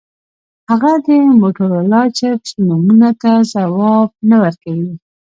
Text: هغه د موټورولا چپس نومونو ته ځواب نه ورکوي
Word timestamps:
هغه 0.69 0.91
د 1.05 1.07
موټورولا 1.41 2.01
چپس 2.17 2.49
نومونو 2.67 3.11
ته 3.21 3.31
ځواب 3.51 4.09
نه 4.29 4.35
ورکوي 4.43 4.93